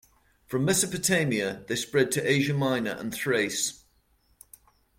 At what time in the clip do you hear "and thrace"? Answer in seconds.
2.93-3.83